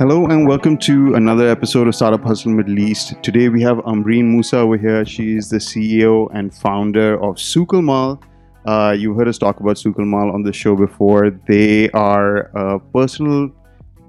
[0.00, 3.22] Hello and welcome to another episode of Startup Hustle Middle East.
[3.22, 5.04] Today we have Amreen Musa over here.
[5.04, 8.18] She is the CEO and founder of Souqalmal.
[8.64, 11.28] Uh, you heard us talk about Souqalmal on the show before.
[11.46, 13.50] They are a personal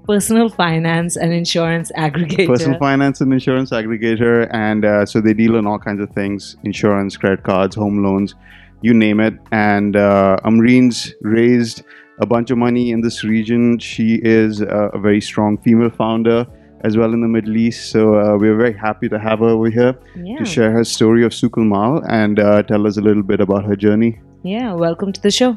[0.08, 2.46] personal finance and insurance aggregator.
[2.46, 6.56] personal finance and insurance aggregator, and uh, so they deal in all kinds of things:
[6.64, 8.34] insurance, credit cards, home loans,
[8.80, 9.34] you name it.
[9.52, 11.82] And uh, Amreen's raised
[12.22, 13.78] a bunch of money in this region.
[13.78, 16.46] She is uh, a very strong female founder
[16.84, 17.90] as well in the Middle East.
[17.90, 20.38] So uh, we're very happy to have her over here yeah.
[20.38, 23.76] to share her story of Souqalmal and uh, tell us a little bit about her
[23.76, 24.20] journey.
[24.44, 25.56] Yeah, welcome to the show.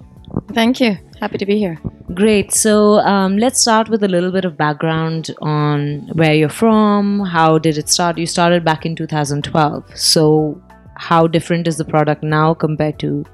[0.54, 0.98] Thank you.
[1.20, 1.80] Happy to be here.
[2.14, 2.52] Great.
[2.52, 7.20] So um, let's start with a little bit of background on where you're from.
[7.20, 8.18] How did it start?
[8.18, 9.98] You started back in 2012.
[9.98, 10.62] So
[10.96, 13.26] how different is the product now compared to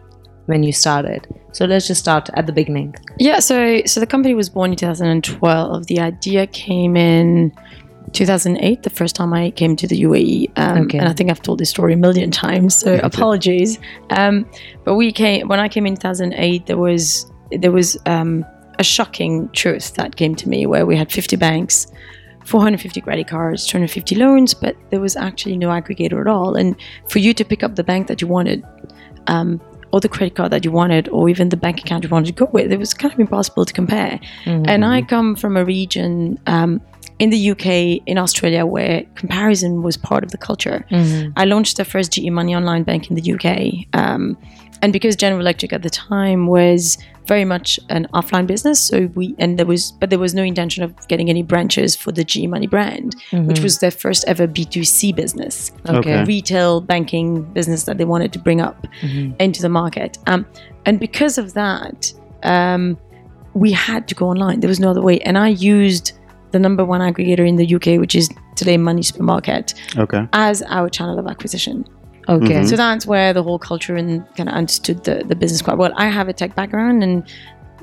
[0.52, 1.22] when you started?
[1.54, 2.96] So let's just start at the beginning.
[3.18, 5.88] Yeah, so so the company was born in 2012.
[5.88, 7.52] The idea came in
[8.14, 10.52] 2008, the first time I came to the UAE.
[10.58, 10.98] Um, Okay.
[11.00, 13.80] And I think I've told this story a million times, so apologies.
[14.10, 14.46] Um,
[14.86, 16.66] but we came when I came in 2008.
[16.66, 18.46] There was there was um,
[18.80, 21.88] a shocking truth that came to me where we had 50 banks.
[22.46, 26.56] 450 credit cards, 250 loans, but there was actually no aggregator at all.
[26.56, 26.76] And
[27.08, 28.64] for you to pick up the bank that you wanted,
[29.28, 32.28] um, or the credit card that you wanted, or even the bank account you wanted
[32.28, 34.20] to go with, it was kind of impossible to compare.
[34.68, 36.82] And I come from a region um,
[37.20, 40.86] in the UK, in Australia, where comparison was part of the culture.
[41.36, 43.86] I launched the first GE Money online bank in the UK.
[43.94, 44.38] Um,
[44.82, 46.98] and because General Electric at the time was
[47.28, 50.84] very much an offline business, so we and there was but there was no intention
[50.84, 55.16] of getting any branches for the GE Money brand, which was their first ever B2C
[55.16, 56.24] business Okay.
[56.26, 58.88] retail banking business that they wanted to bring up
[59.40, 60.18] into the market.
[60.28, 60.46] Um,
[60.86, 62.12] and because of that,
[62.44, 62.98] um,
[63.54, 64.60] we had to go online.
[64.62, 65.20] There was no other way.
[65.22, 66.14] And I used
[66.52, 70.28] the number one aggregator in the UK, which is today Money Supermarket, Okay.
[70.34, 71.86] as our channel of acquisition.
[72.30, 72.66] Okay.
[72.66, 75.92] So that's where the whole culture and kind of understood the, the business quite well.
[75.96, 77.30] I have a tech background, and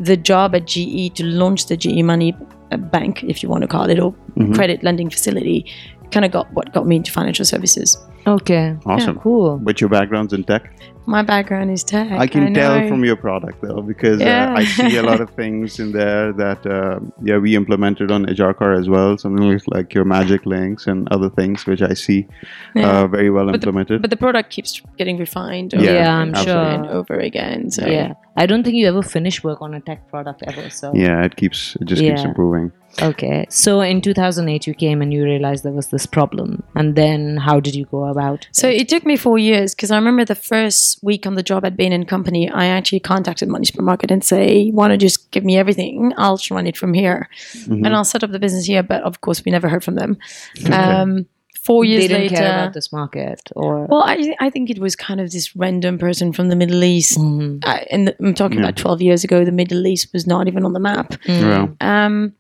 [0.01, 2.37] the job at GE to launch the GE Money
[2.71, 4.15] uh, Bank, if you want to call it, or
[4.55, 5.71] credit lending facility,
[6.13, 7.99] kind of got what got me into financial services.
[8.37, 8.77] Okay.
[8.87, 9.19] Awesome.
[9.19, 9.59] Cool.
[9.59, 10.71] But your background's in tech?
[11.07, 12.11] My background is tech.
[12.13, 12.89] I can tell know.
[12.89, 14.53] from your product though, because Yeah.
[14.53, 18.27] uh, I see a lot of things in there that uh, yeah we implemented on
[18.27, 19.17] Ajarkar as well.
[19.17, 22.21] Something like, like your magic links and other things, which I see
[22.75, 22.91] Yeah.
[22.91, 24.03] uh, very well but the, implemented.
[24.03, 26.69] but the product keeps getting refined over, Yeah, Yeah, I'm and over sure.
[26.75, 27.71] and over again.
[27.71, 28.13] So Yeah.
[28.37, 30.69] I don't think you ever finish work on a tech product ever.
[30.69, 32.71] So yeah, it keeps it just keeps improving.
[33.03, 33.47] Okay.
[33.49, 36.63] So in 2008, you came and you realized there was this problem.
[36.75, 39.97] And then how did you go about So it took me four years because I
[39.97, 43.65] remember the first week on the job at Bain and Company, I actually contacted Money
[43.67, 46.13] Supermarket and say, "Want to just give me everything?
[46.17, 47.85] I'll run it from here, Mm-hmm.
[47.85, 50.17] and I'll set up the business here." But of course, we never heard from them.
[50.73, 51.27] Um,
[51.63, 54.79] four years they didn't later, care about this market or well, I, I think it
[54.79, 57.63] was kind of this random person from the Middle East, Mhm.
[57.65, 59.45] uh, and I'm talking about 12 years ago.
[59.45, 61.15] The Middle East was not even on the map.
[61.27, 61.69] Yeah.
[61.81, 62.33] Um,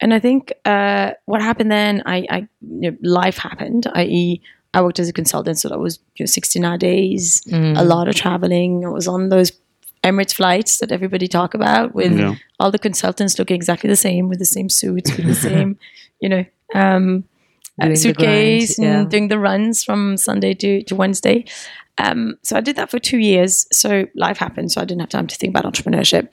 [0.00, 3.86] and I think uh, what happened then, I, I you know, life happened.
[3.94, 4.40] I.e.,
[4.74, 8.08] I worked as a consultant, so that was you know, 16 hour days, a lot
[8.08, 8.84] of traveling.
[8.84, 9.52] I was on those
[10.02, 12.34] Emirates flights that everybody talk about with Yeah.
[12.60, 15.78] all the consultants looking exactly the same, with the same suits, with the same,
[16.20, 16.44] you know,
[16.74, 17.24] um,
[17.80, 19.00] uh, suitcase grind, yeah.
[19.00, 21.44] and doing the runs from Sunday to, to Wednesday.
[21.98, 23.66] Um, so I did that for two years.
[23.72, 26.28] So life happened, so I didn't have time to think about entrepreneurship.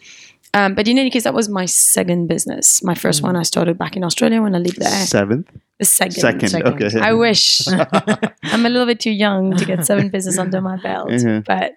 [0.53, 2.83] Um, but in any case, that was my second business.
[2.83, 2.97] My Mm.
[2.97, 5.05] first one I started back in Australia when I lived there.
[5.05, 5.47] Seventh,
[5.79, 6.19] The second.
[6.27, 6.73] second, second.
[6.83, 6.99] okay.
[6.99, 7.67] I wish.
[8.53, 11.09] I'm a little bit too young to get seven business under my belt.
[11.09, 11.45] Mhm.
[11.45, 11.71] But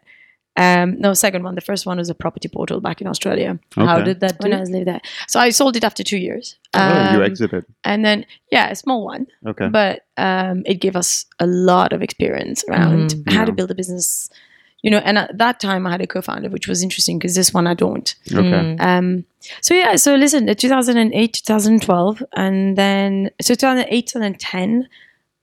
[0.56, 1.54] um, no, second one.
[1.56, 4.48] The first one was a property portal back in Australia how did that do?
[4.48, 5.00] when I was lived there.
[5.26, 6.56] So I sold it after two years.
[6.74, 7.64] Oh, you Um, exited.
[7.84, 9.26] and then, yeah, a small one.
[9.46, 9.68] Okay.
[9.68, 13.32] But um, it gave us a lot of experience around Mhm.
[13.32, 14.28] how to build a business.
[14.84, 17.55] You know, and at that time I had a co-founder, which was interesting because this
[17.55, 18.15] one I don't.
[18.41, 18.77] okay.
[18.78, 19.25] Um,
[19.63, 24.89] so yeah, so listen, uh, 2008, 2012, and then so 2008, 2010,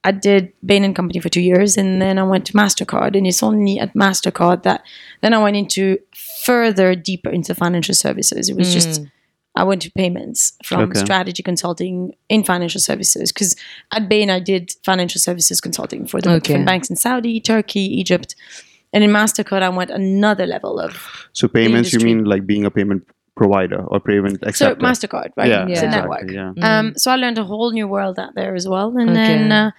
[0.04, 3.26] I did Bain and Company for two years, and then I went to Mastercard, and
[3.26, 4.84] it's only at Mastercard that
[5.22, 5.98] then I went into
[6.46, 8.48] further deeper into financial services.
[8.50, 9.02] It was just
[9.56, 11.00] I went to payments from Okay.
[11.00, 13.56] strategy consulting in financial services because
[13.92, 16.40] at Bain I did financial services consulting for the Okay.
[16.40, 18.36] different banks in Saudi, Turkey, Egypt.
[18.94, 20.92] And in Mastercard, I went another level of
[21.34, 24.80] So payments, you mean like being a payment provider or payment acceptor?
[24.80, 24.86] so?
[24.86, 25.50] Mastercard, right?
[25.50, 26.56] Yeah, it's a exactly, network.
[26.58, 26.80] Yeah.
[26.80, 29.14] Um, so I learned a whole new world out there as well, and Okay.
[29.28, 29.72] then uh,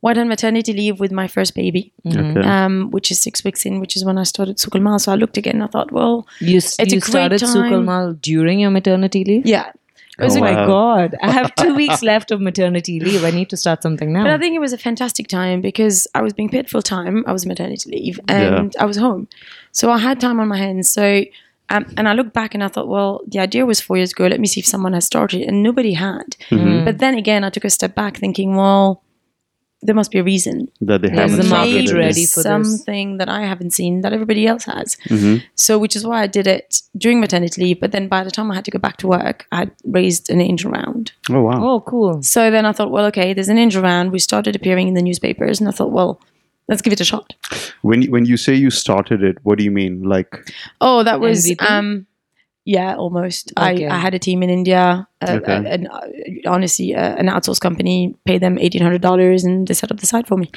[0.00, 2.36] went on maternity leave with my first baby, Mm-hmm.
[2.38, 2.48] Okay.
[2.48, 5.00] um, which is six weeks in, which is when I started Souqalmal.
[5.00, 5.60] So I looked again.
[5.60, 7.50] I thought, well, You, s- It's a you great started time.
[7.56, 9.44] Souqalmal during your maternity leave?
[9.46, 9.72] yeah.
[10.18, 10.66] It was Oh a my wow.
[10.66, 11.14] god!
[11.22, 13.22] I have two weeks left of maternity leave.
[13.24, 14.22] I need to start something now.
[14.24, 17.24] But I think it was a fantastic time because I was being paid full time.
[17.26, 19.28] I was maternity leave and I was home.
[19.72, 20.88] So I had time on my hands.
[20.88, 21.22] So,
[21.68, 24.26] um, and I looked back and I thought, well, the idea was four years ago.
[24.26, 25.42] Let me see if someone has started.
[25.42, 26.36] And nobody had.
[26.50, 26.84] Mm-hmm.
[26.86, 29.02] But then again, I took a step back thinking, well,
[29.86, 30.68] there must be a reason.
[30.80, 31.98] That they There's haven't the market started it.
[32.06, 32.52] ready for this.
[32.52, 34.96] something that I haven't seen that everybody else has.
[35.08, 35.42] Mhm.
[35.54, 37.80] So, which is why I did it during maternity leave.
[37.80, 40.28] But then by the time I had to go back to work, I had raised
[40.30, 41.12] an angel round.
[41.30, 41.58] Oh wow.
[41.68, 42.22] oh, cool.
[42.22, 44.12] So then I thought, well, okay, there's an angel round.
[44.12, 46.20] We started appearing in the newspapers, and I thought, well,
[46.68, 47.34] let's give it a shot.
[47.82, 50.02] When you, when you say you started it, what do you mean?
[50.02, 50.50] Like
[50.80, 51.70] Oh, that was MVP?
[51.70, 52.06] um,
[52.66, 53.52] yeah, almost.
[53.56, 53.86] Okay.
[53.86, 55.54] I, I had a team in India, uh, Okay.
[55.54, 56.00] uh, and uh,
[56.50, 60.06] honestly, uh, an outsourced company paid them eighteen hundred dollars, and they set up the
[60.06, 60.50] site for me.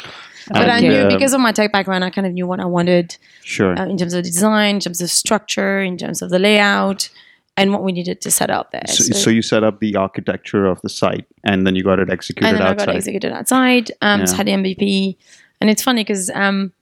[0.51, 2.65] But I knew uh, because of my tech background, I kind of knew what I
[2.65, 3.77] wanted sure.
[3.79, 7.09] uh, in terms of design, in terms of structure, in terms of the layout,
[7.56, 8.88] and what we needed to set up there.
[8.88, 12.09] so, so you set up the architecture of the site, and then you got it
[12.09, 12.85] executed and then I outside.
[12.88, 13.91] got executed outside.
[14.01, 14.35] Um, Yeah.
[14.35, 15.15] Had the MVP,
[15.61, 16.73] and it's funny because um,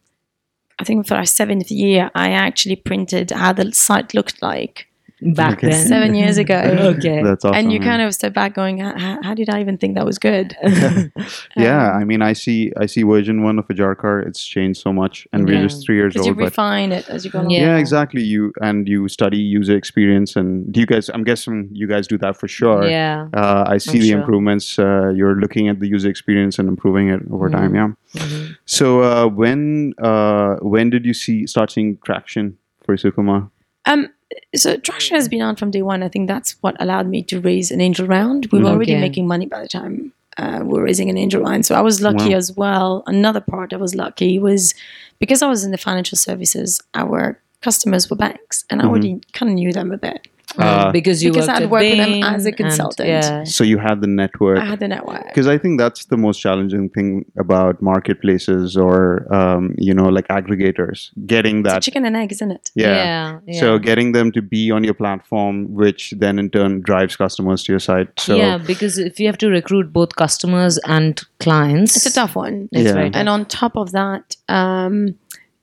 [0.79, 4.86] I think for our seventh year, I actually printed how the site looked like
[5.19, 5.69] Back Okay.
[5.71, 5.87] then.
[5.87, 6.55] seven years ago.
[6.95, 7.23] Okay.
[7.23, 7.57] That's awesome.
[7.57, 7.85] and you yeah.
[7.85, 10.55] kind of step back, going, "How, how did I even think that was good?"
[11.57, 14.25] yeah, Um, I mean, I see, I see version one of Ajarkar.
[14.27, 15.55] It's changed so much, and Yeah.
[15.55, 16.37] we're just three years Because you old.
[16.37, 17.49] But refine it as you go along.
[17.51, 17.61] Yeah.
[17.61, 17.77] yeah.
[17.77, 18.21] exactly.
[18.23, 21.09] You and you study user experience, and do you guys?
[21.09, 22.87] I'm guessing you guys do that for sure.
[22.87, 23.27] Yeah.
[23.33, 24.19] Uh, I see I'm the sure.
[24.19, 24.77] improvements.
[24.77, 27.73] Uh, you're looking at the user experience and improving it over time.
[27.73, 27.89] Yeah.
[28.15, 28.55] Mhm.
[28.65, 33.49] So uh, when uh, when did you see start seeing traction for Isukuma?
[33.85, 34.09] Um,
[34.55, 35.31] so traction has hmm.
[35.31, 36.03] been on from day one.
[36.03, 38.47] I think that's what allowed me to raise an angel round.
[38.51, 38.73] We were mm-hmm.
[38.73, 41.65] already making money by the time uh, we were raising an angel round.
[41.65, 42.37] So I was lucky Wow.
[42.37, 43.03] as well.
[43.07, 44.73] Another part I was lucky was
[45.19, 48.91] because I was in the financial services, our customers were banks, and I mm-hmm.
[48.91, 50.27] already kind of knew them a bit.
[50.57, 53.09] Uh, because you because worked I'd at worked with them as a and- consultant.
[53.09, 53.43] yeah.
[53.43, 54.59] So you had the network.
[54.59, 55.25] I had the network.
[55.27, 60.27] because I think that's the most challenging thing about marketplaces or um, you know like
[60.29, 62.71] aggregators getting It's a that chicken and egg, isn't it?
[62.75, 62.87] yeah.
[62.95, 63.39] Yeah.
[63.45, 63.59] yeah.
[63.59, 67.73] so getting them to be on your platform which then in turn drives customers to
[67.73, 72.05] your site so yeah, because if you have to recruit both customers and clients, It's
[72.05, 72.69] a tough one.
[72.71, 72.93] It's Yeah.
[72.93, 73.19] very tough.
[73.19, 75.15] And on top of that, um,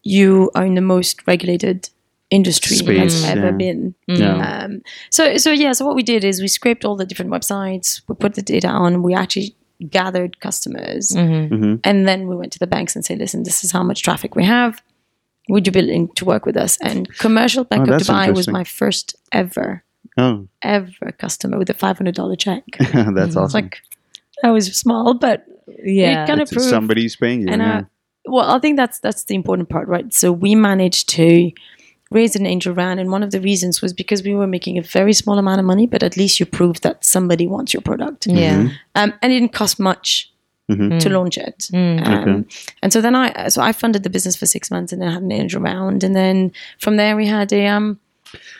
[0.02, 1.88] you are in the most regulated
[2.38, 3.62] industry Space, has ever yeah.
[3.64, 3.80] been.
[4.06, 4.70] yeah Um,
[5.16, 5.72] so, so yeah.
[5.76, 7.88] So what we did is we scraped all the different websites.
[8.08, 8.90] We put the data on.
[9.08, 9.54] We actually
[9.98, 11.48] gathered customers, Mhm.
[11.54, 11.74] Mhm.
[11.88, 14.30] and then we went to the banks and said, "Listen, this is how much traffic
[14.40, 14.72] we have.
[15.48, 18.46] Would you be willing to work with us?" And Commercial Bank Oh, of Dubai was
[18.58, 19.06] my first
[19.42, 19.68] ever,
[20.16, 22.62] oh ever customer with a five hundred dollar check.
[22.78, 23.74] that's It's awesome like
[24.46, 25.38] I was small, but
[25.84, 26.24] yeah.
[26.24, 27.78] it kind of proved somebody's paying you and yeah.
[27.78, 27.82] uh,
[28.34, 30.08] well, I think that's that's the important part, right?
[30.14, 31.50] So we managed to
[32.14, 34.82] raise an angel round, and one of the reasons was because we were making a
[34.82, 38.26] very small amount of money, but at least you proved that somebody wants your product,
[38.26, 38.68] yeah.
[38.94, 40.30] um, and it didn't cost much
[40.70, 40.98] Mhm.
[41.00, 41.58] to launch it.
[41.72, 42.06] Mm.
[42.06, 42.44] Um, Okay.
[42.82, 45.22] And so then I so I funded the business for six months, and then had
[45.22, 47.98] an angel round, and then from there we had a um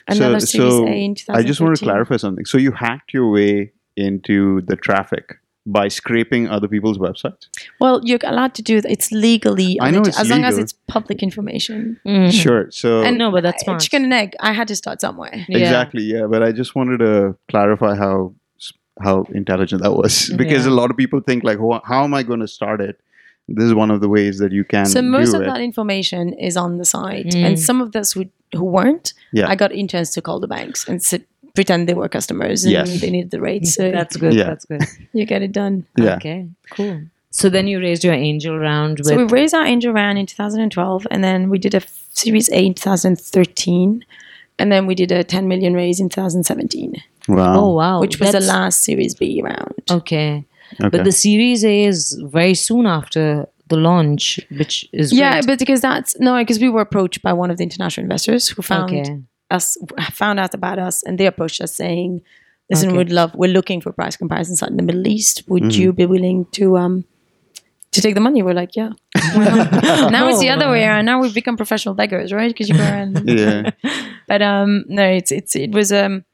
[0.08, 1.36] another so, Series so A in 2013.
[1.36, 5.88] I just want to clarify something so you hacked your way into the traffic by
[5.88, 7.48] scraping other people's websites
[7.80, 8.90] Well, you're allowed to do that.
[8.90, 11.98] It's legally, I know it, it's as long as it's public information.
[12.06, 12.30] Mhm.
[12.32, 13.80] sure so And No, but that's smart.
[13.80, 14.34] chicken and egg.
[14.40, 15.46] I had to start somewhere.
[15.48, 15.58] Yeah.
[15.58, 16.26] Exactly, yeah.
[16.26, 18.34] But I just wanted to clarify how
[19.06, 20.72] how intelligent that was because Yeah.
[20.72, 23.00] a lot of people think like, "How- how am I going to start it?
[23.48, 25.46] This is one of the ways that you can So most do of it.
[25.46, 27.44] that information is on the site, Mm.
[27.46, 28.22] and some of those who,
[28.54, 29.48] who weren't, Yeah.
[29.52, 33.00] I got interns to call the banks and sit, pretend they were customers and Yes.
[33.00, 33.74] they needed the rates.
[33.74, 34.34] So That's good.
[34.34, 34.44] Yeah.
[34.44, 34.82] That's good.
[35.12, 35.86] you get it done.
[35.96, 36.16] yeah.
[36.16, 36.48] Okay.
[36.70, 37.02] Cool.
[37.30, 40.26] So then you raised your angel round with So we raised our angel round in
[40.26, 44.04] 2012, and then we did a f- Series A in 2013,
[44.60, 46.94] and then we did a 10 million raise in 2017,
[47.28, 47.56] Wow.
[47.60, 48.00] Oh wow.
[48.00, 49.74] which was That's- the last Series B round.
[49.90, 50.44] Okay.
[50.80, 50.88] Okay.
[50.90, 55.46] But the Series A is very soon after the launch, which is Yeah, great.
[55.46, 58.62] but because that's no, because we were approached by one of the international investors who
[58.62, 59.18] found okay.
[59.58, 59.76] Us
[60.12, 62.20] found out about us and they approached us saying
[62.70, 62.98] listen Okay.
[62.98, 65.80] we'd love we're looking for price comparison site in the middle east would Mm-hmm.
[65.82, 67.04] you be willing to um
[67.94, 68.90] to take the money we're like yeah
[70.16, 72.76] now it's the Oh, other way around now we've become professional beggars right because you
[72.76, 73.70] go around yeah.
[74.28, 76.24] but um no it's it's it was um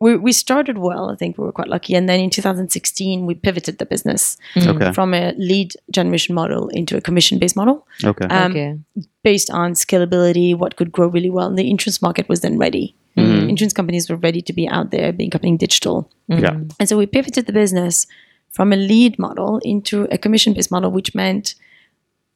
[0.00, 3.34] we, we started well i think we were quite lucky and then in 2016 we
[3.34, 4.92] pivoted the business Okay.
[4.92, 8.26] from a lead generation model into a commission based model Okay.
[8.26, 8.78] um, okay.
[9.24, 11.48] based on scalability, what could grow really well.
[11.48, 12.94] And the insurance market was then ready.
[13.16, 13.48] Mm-hmm.
[13.50, 16.08] Insurance companies were ready to be out there, becoming digital.
[16.28, 16.56] yeah.
[16.78, 18.06] And so we pivoted the business
[18.50, 21.54] from a lead model into a commission based model, which meant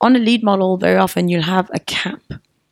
[0.00, 2.22] on a lead model, very often you'll have a cap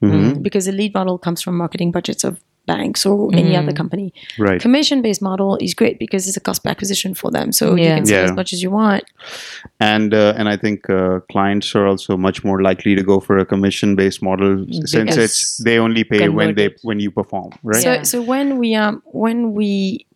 [0.02, 0.42] Mhm.
[0.42, 4.12] because a lead model comes from marketing budgets of banks or any other company.
[4.38, 4.60] Right.
[4.60, 7.52] Commission based model is great because it's a cost per acquisition for them.
[7.52, 9.04] So you can sell as much as you want.
[9.80, 13.38] and uh, and I think uh, clients are also much more likely to go for
[13.38, 16.80] a commission based model since it's they only pay when they converted.
[16.82, 17.82] when you perform, right?
[17.82, 18.02] So, Yeah.
[18.02, 20.06] so when we um when we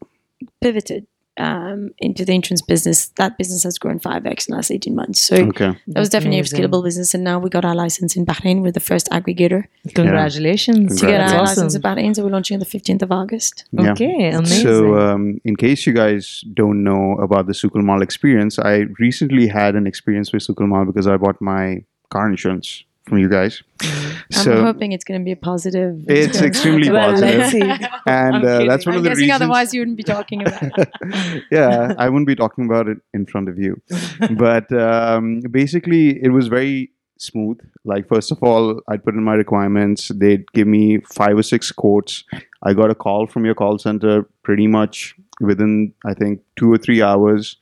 [0.60, 4.70] pivoted um, into the insurance business, that business has grown five x in the last
[4.70, 5.20] eighteen months.
[5.20, 5.76] So okay.
[5.88, 6.64] that was definitely amazing.
[6.64, 8.62] a scalable business, and now we got our license in Bahrain.
[8.62, 9.64] We're the first aggregator
[9.94, 11.00] Congratulations.
[11.00, 11.32] to get Congrats.
[11.32, 12.14] our That's license in Bahrain.
[12.14, 13.64] So we're launching on the fifteenth of August.
[13.72, 13.92] Yeah.
[13.92, 14.62] Okay, amazing.
[14.62, 19.74] So, um, in case you guys don't know about the Souqalmal experience, I recently had
[19.74, 23.62] an experience with Souqalmal because I bought my car insurance from you guys.
[23.82, 26.04] I'm So hoping it's going to be a positive.
[26.08, 27.60] it's extremely Well, positive,
[28.06, 29.30] and I'm uh, that's one I'm of the reasons.
[29.32, 31.44] otherwise you wouldn't be talking about it.
[31.50, 33.80] yeah, I wouldn't be talking about it in front of you.
[34.36, 37.58] But um, basically, it was very smooth.
[37.84, 40.08] Like, first of all, I'd put in my requirements.
[40.14, 42.24] They'd give me five or six quotes.
[42.62, 46.78] I got a call from your call center pretty much within, I think, two or
[46.78, 47.56] three hours.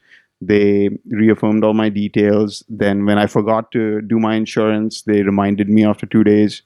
[0.44, 2.64] They reaffirmed all my details.
[2.68, 6.62] Then, when I forgot to do my insurance, they reminded me after two days.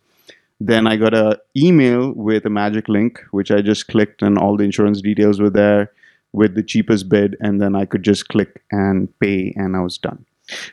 [0.59, 4.57] Then I got a email with a magic link, which I just clicked, and all
[4.57, 5.93] the insurance details were there
[6.33, 9.99] with the cheapest bid, and then I could just click and pay, and I was
[9.99, 10.25] done.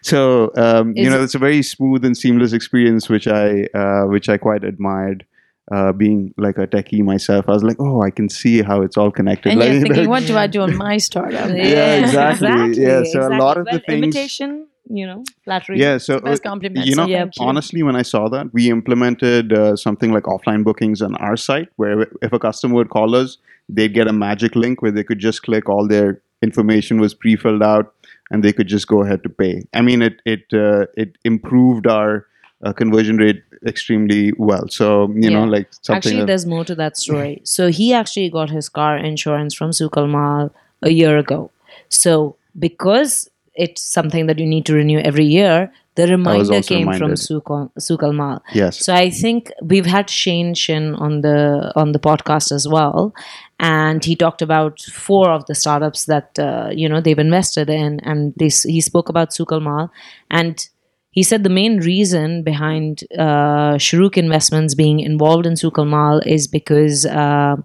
[0.01, 4.29] So um, you know, it's a very smooth and seamless experience, which I uh, which
[4.29, 5.25] I quite admired.
[5.71, 8.97] Uh, being like a techie myself, I was like, oh, I can see how it's
[8.97, 9.51] all connected.
[9.51, 11.49] And like, you're thinking, what do I do on my startup?
[11.49, 12.83] Yeah, exactly.
[12.83, 15.79] Yeah, so a lot of the well, things- imitation, you know, flattery.
[15.79, 15.97] yeah.
[15.99, 16.35] So uh,
[16.73, 21.01] you know, Yeah, honestly, when I saw that, we implemented uh, something like offline bookings
[21.01, 23.37] on our site, where if a customer would call us,
[23.69, 27.63] they'd get a magic link where they could just click, all their information was pre-filled
[27.63, 27.93] out,
[28.29, 29.63] and they could just go ahead to pay.
[29.73, 32.27] I mean, it it uh, it improved our
[32.63, 34.67] uh, conversion rate extremely well.
[34.69, 35.97] So you know, like something.
[35.97, 37.41] Actually, there's more to that story.
[37.43, 40.51] So he actually got his car insurance from Souqalmal
[40.81, 41.51] a year ago.
[41.89, 46.93] So because it's something that you need to renew every year, the reminder came from
[46.93, 47.19] reminded.
[47.19, 48.41] Sukal, Souqalmal.
[48.53, 48.83] yes.
[48.83, 53.13] So I think we've had Shane Shin on the on the podcast as well,
[53.59, 57.99] and he talked about four of the startups that uh, you know they've invested in,
[57.99, 59.89] and this he spoke about Sukal Souqalmal,
[60.31, 60.67] and
[61.13, 67.05] he said the main reason behind uh, Shorooq Investments being involved in Souqalmal is because
[67.05, 67.55] uh,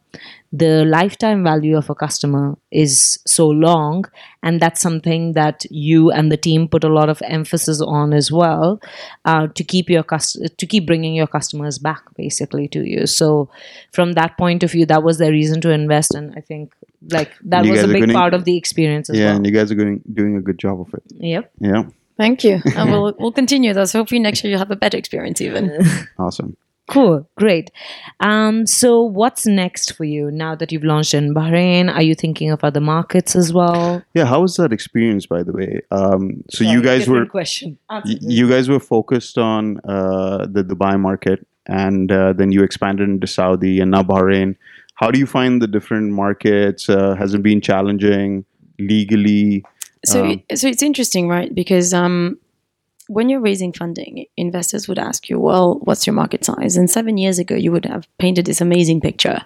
[0.52, 4.04] the lifetime value of a customer is so long,
[4.42, 8.30] and that's something that you and the team put a lot of emphasis on as
[8.30, 8.80] well
[9.24, 13.06] uh, to keep your cust- to keep bringing your customers back basically to you.
[13.06, 13.48] So
[13.92, 16.74] from that point of view, that was their reason to invest, and I think
[17.10, 19.36] like that was a big part of the experience as yeah, well.
[19.36, 21.02] and you guys are doing doing a good job of it.
[21.08, 21.50] Yep.
[21.60, 21.84] Yeah,
[22.18, 22.60] Thank you.
[22.76, 23.92] and we'll, we'll continue those.
[23.92, 25.78] Hopefully, next year you'll have a better experience even.
[26.18, 26.56] awesome.
[26.90, 27.70] Cool, great.
[28.20, 31.92] Um, so what's next for you now that you've launched in Bahrain?
[31.94, 34.02] Are you thinking of other markets as well?
[34.14, 35.82] Yeah, how was that experience, by the way?
[35.90, 37.78] Um, so you guys were question.
[37.90, 43.06] y- you guys were focused on uh, the Dubai market, and uh, then you expanded
[43.06, 44.56] into Saudi and now Bahrain.
[44.94, 46.88] How do you find the different markets?
[46.88, 48.46] Uh, has it been challenging
[48.78, 49.62] legally?
[50.04, 51.54] So, Um, so it's interesting, right?
[51.54, 52.38] Because um,
[53.08, 57.16] when you're raising funding, investors would ask you, "Well, what's your market size?" And seven
[57.18, 59.40] years ago, you would have painted this amazing picture,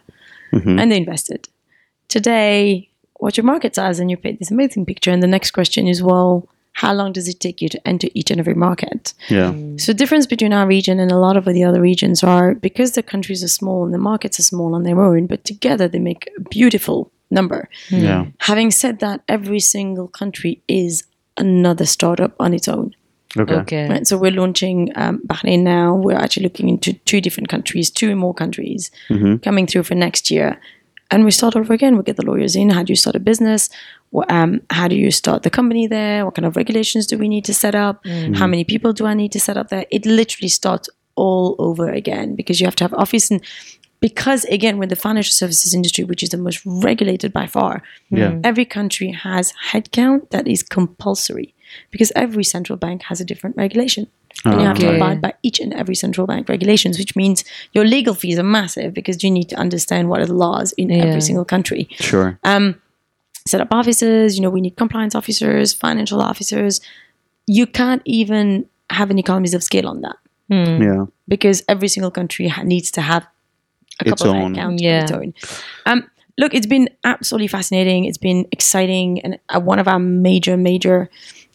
[0.52, 0.80] Mhm.
[0.80, 1.48] and they invested.
[2.08, 2.88] Today,
[3.20, 3.98] what's your market size?
[4.00, 7.28] And you paint this amazing picture, and the next question is, "Well, how long does
[7.28, 10.66] it take you to enter each and every market?" Yeah, So, the difference between our
[10.66, 13.94] region and a lot of the other regions are because the countries are small and
[13.94, 17.68] the markets are small on their own, but together they make a beautiful number.
[17.90, 21.02] yeah, Having said that, every single country is
[21.36, 22.94] another startup on its own.
[23.36, 23.88] okay, Okay.
[23.88, 24.06] Right?
[24.06, 25.94] So we're launching um, Bahrain now.
[26.04, 29.40] We're actually looking into two different countries, two more countries Mhm.
[29.42, 30.58] coming through for next year.
[31.10, 31.96] And we start over again.
[31.96, 32.70] We get the lawyers in.
[32.70, 33.68] How do you start a business?
[34.12, 36.24] Wha- um, how do you start the company there?
[36.24, 37.96] What kind of regulations do we need to set up?
[38.40, 39.84] How many people do I need to set up there?
[39.90, 43.40] It literally starts all over again because you have to have office and
[44.02, 48.32] because again with the financial services industry which is the most regulated by far yeah,
[48.32, 48.40] mm.
[48.50, 51.54] every country has headcount that is compulsory
[51.90, 54.06] because every central bank has a different regulation.
[54.44, 57.84] And you have to abide by each and every central bank regulations, which means your
[57.84, 61.04] legal fees are massive because you need to understand what are the laws in Yeah.
[61.04, 61.88] every single country.
[61.92, 62.66] sure, um,
[63.44, 66.80] Set up offices, you know, we need compliance officers, financial officers.
[67.46, 70.16] You can't even have an economies of scale on that
[70.50, 70.80] mm.
[70.80, 73.26] yeah, because every single country ha- needs to have
[74.06, 74.52] a Its couple own.
[74.52, 74.98] of headcount Yeah.
[74.98, 75.34] of its own.
[75.86, 78.04] Um, look, it's been absolutely fascinating.
[78.06, 81.10] It's been exciting, and uh, one of our major, major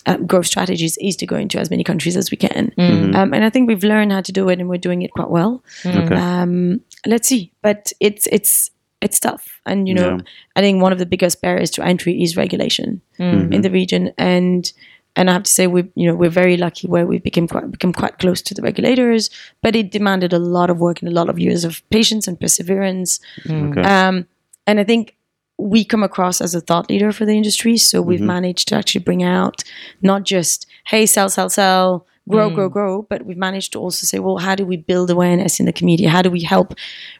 [0.05, 2.71] uh, growth strategies is to go into as many countries as we can.
[2.77, 5.29] Um, and I think we've learned how to do it, and we're doing it quite
[5.29, 5.63] well.
[5.85, 7.51] okay, Um, let's see.
[7.61, 10.21] But it's it's it's tough, and you know, Yeah.
[10.55, 14.71] I think one of the biggest barriers to entry is regulation in the region, and
[15.15, 17.71] and I have to say we you know we're very lucky where we became quite
[17.71, 19.29] become quite close to the regulators,
[19.61, 22.39] but it demanded a lot of work and a lot of years of patience and
[22.39, 23.19] perseverance.
[23.49, 23.81] Okay.
[23.81, 24.27] Um,
[24.65, 25.15] and I think
[25.57, 27.77] we come across as a thought leader for the industry.
[27.77, 29.63] So we've managed to actually bring out
[30.01, 34.19] not just, hey, sell, sell, sell, grow, grow, grow, but we've managed to also say,
[34.19, 36.05] well, how do we build awareness in the community?
[36.05, 36.75] How do we help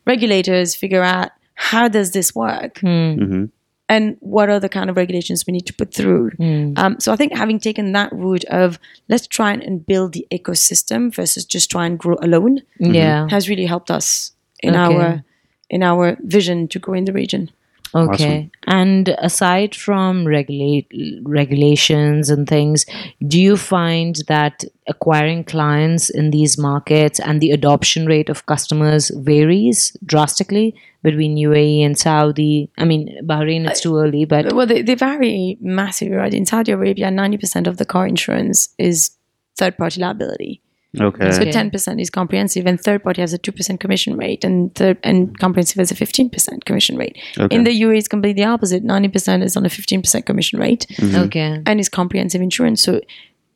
[0.06, 2.80] regulators figure out how does this work?
[2.80, 3.46] hmm
[3.90, 6.32] And what are the kind of regulations we need to put through?
[6.76, 10.28] Um, so I think having taken that route of let's try and, and build the
[10.30, 13.28] ecosystem versus just try and grow alone Yeah.
[13.30, 14.80] has really helped us in Okay.
[14.96, 15.24] our
[15.70, 17.50] in our vision to grow in the region.
[17.94, 18.50] Okay.
[18.66, 20.92] And aside from regulate
[21.24, 22.86] regulations and things,
[23.26, 29.10] do you find that acquiring clients in these markets and the adoption rate of customers
[29.16, 32.70] varies drastically between UAE and Saudi?
[32.78, 36.34] I mean, Bahrain it's too early, but uh, Well, they, they vary massively, right?
[36.34, 39.12] In Saudi Arabia, 90% of the car insurance is
[39.58, 40.62] third party liability.
[41.00, 41.32] Okay.
[41.32, 45.38] So 10% is comprehensive, and third party has a 2% commission rate, and third, and
[45.40, 47.18] comprehensive has a 15% commission rate.
[47.38, 47.56] Okay.
[47.56, 51.16] In the UAE, it's completely opposite 90% is on a 15% commission rate, mm-hmm.
[51.24, 51.62] okay.
[51.66, 52.82] and it's comprehensive insurance.
[52.82, 53.02] So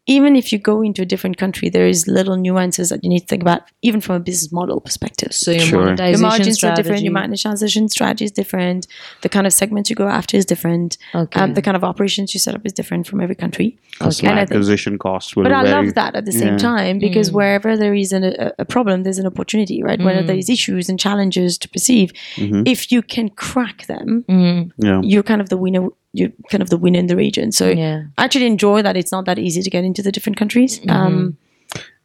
[0.08, 3.20] even if you go into a different country, there is little nuances that you need
[3.22, 5.32] to think about, even from a business model perspective.
[5.32, 5.96] So your Sure.
[5.96, 6.66] Your Your margins strategy.
[6.66, 7.04] are different.
[7.04, 8.88] Your monetization strategy is different.
[9.22, 10.98] The kind of segments you go after is different.
[11.14, 11.40] Um, okay.
[11.42, 13.78] Um, the kind of operations you set up is different from every country.
[14.00, 16.58] Customer And I think- acquisition costs will But I love that at the same Yeah.
[16.58, 17.02] time mm.
[17.02, 20.02] because wherever there is an, a, a problem, there's an opportunity, right?
[20.02, 20.28] Where mm.
[20.28, 22.64] there is issues and challenges to perceive, mm-hmm.
[22.66, 24.72] if you can crack them, mm.
[24.78, 25.00] Yeah.
[25.04, 25.90] you're kind of the winner.
[26.14, 27.52] You're kind of the winner in the region.
[27.52, 28.04] So Yeah.
[28.18, 30.82] I actually enjoy that it's not that easy to get into the different countries.
[30.90, 31.38] Um,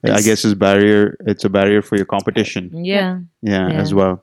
[0.05, 1.17] I guess it's barrier.
[1.27, 2.71] It's a barrier for your competition.
[2.85, 3.21] Yeah.
[3.43, 3.81] Yeah, Yeah.
[3.81, 4.23] as well.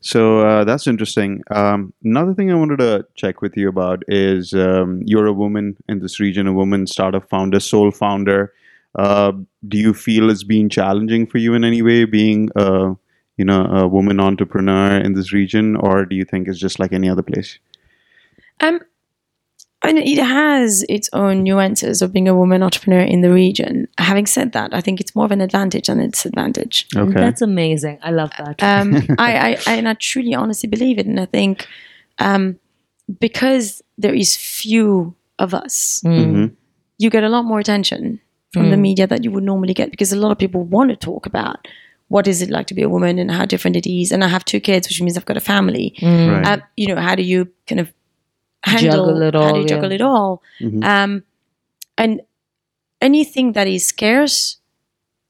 [0.00, 1.42] So uh, that's interesting.
[1.50, 5.76] Um, another thing I wanted to check with you about is um, you're a woman
[5.88, 8.52] in this region, a woman startup founder, sole founder.
[8.94, 9.32] Uh,
[9.66, 12.94] do you feel it's been challenging for you in any way, being a
[13.36, 16.92] you know a woman entrepreneur in this region, or do you think it's just like
[16.92, 17.58] any other place?
[18.60, 18.80] Um,
[19.82, 23.86] and it has its own nuances of being a woman entrepreneur in the region.
[23.98, 26.86] Having said that, I think it's more of an advantage than a disadvantage.
[26.96, 27.12] Okay.
[27.12, 27.98] That's amazing.
[28.02, 28.60] I love that.
[28.62, 31.06] Um, I, I, I, and I truly honestly believe it.
[31.06, 31.66] And I think
[32.18, 32.58] um,
[33.20, 36.56] because there is few of us, Mhm.
[36.98, 38.20] you get a lot more attention
[38.52, 40.96] from the media that you would normally get because a lot of people want to
[40.96, 41.68] talk about
[42.08, 44.10] what is it like to be a woman and how different it is.
[44.10, 45.94] And I have two kids, which means I've got a family.
[46.02, 46.44] Right.
[46.46, 47.92] Um, you know, how do you kind of
[48.64, 49.68] handle Juggle it How all, do you yeah.
[49.68, 50.42] juggle it all?
[50.60, 50.84] Mhm.
[50.84, 51.22] Um,
[51.96, 52.20] and
[53.00, 54.56] anything that is scarce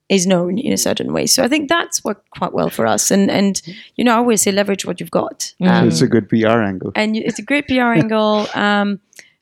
[0.08, 1.26] is known in a certain way.
[1.26, 3.10] So I think that's worked quite well for us.
[3.10, 3.60] And and
[3.96, 5.52] you know, I always say leverage what you've got.
[5.60, 6.92] Um, it's a good PR angle.
[6.94, 8.46] and it's a great PR angle.
[8.54, 9.00] Um,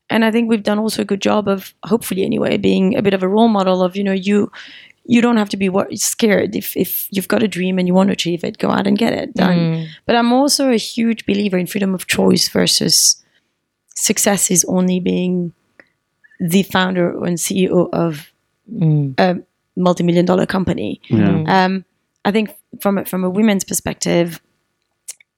[0.09, 3.13] and I think we've done also a good job of, hopefully anyway, being a bit
[3.13, 4.51] of a role model of you know you
[5.05, 7.95] you don't have to be wor- scared if if you've got a dream and you
[7.95, 9.89] want to achieve it, go out and get it done.
[10.07, 13.23] But I'm also a huge believer in freedom of choice versus
[13.97, 15.53] success is only being
[16.39, 18.31] the founder and CEO of
[19.19, 19.37] a
[19.77, 21.01] multi-million dollar company.
[21.09, 21.65] Yeah.
[21.65, 21.85] Um,
[22.25, 24.41] I think from a, from a women's perspective,